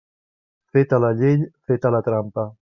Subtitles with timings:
[0.77, 1.39] Feta la llei,
[1.71, 2.49] feta la trampa.